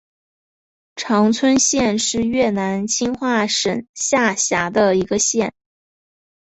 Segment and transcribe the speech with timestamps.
[0.95, 5.53] 常春县是越南清化省下辖的一个县。